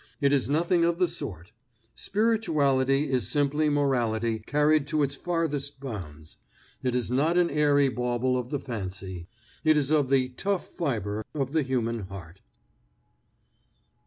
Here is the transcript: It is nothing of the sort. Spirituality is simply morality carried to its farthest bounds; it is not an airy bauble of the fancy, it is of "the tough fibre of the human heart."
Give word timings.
It 0.19 0.33
is 0.33 0.49
nothing 0.49 0.83
of 0.83 0.97
the 0.97 1.07
sort. 1.07 1.51
Spirituality 1.93 3.07
is 3.11 3.27
simply 3.29 3.69
morality 3.69 4.39
carried 4.39 4.87
to 4.87 5.03
its 5.03 5.13
farthest 5.13 5.79
bounds; 5.79 6.37
it 6.81 6.95
is 6.95 7.11
not 7.11 7.37
an 7.37 7.51
airy 7.51 7.87
bauble 7.87 8.35
of 8.35 8.49
the 8.49 8.59
fancy, 8.59 9.27
it 9.63 9.77
is 9.77 9.91
of 9.91 10.09
"the 10.09 10.29
tough 10.29 10.67
fibre 10.67 11.23
of 11.35 11.51
the 11.53 11.61
human 11.61 12.07
heart." 12.07 12.41